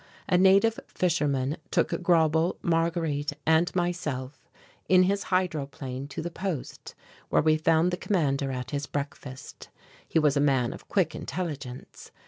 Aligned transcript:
A 0.27 0.35
native 0.35 0.79
fisherman 0.87 1.57
took 1.69 1.89
Grauble, 2.01 2.57
Marguerite 2.63 3.33
and 3.45 3.69
myself 3.75 4.49
in 4.89 5.03
his 5.03 5.21
hydroplane 5.25 6.07
to 6.07 6.23
the 6.23 6.31
post, 6.31 6.95
where 7.29 7.43
we 7.43 7.55
found 7.55 7.91
the 7.91 7.97
commander 7.97 8.51
at 8.51 8.71
his 8.71 8.87
breakfast. 8.87 9.69
He 10.07 10.17
was 10.17 10.35
a 10.35 10.39
man 10.41 10.73
of 10.73 10.87
quick 10.87 11.13
intelligence. 11.13 12.09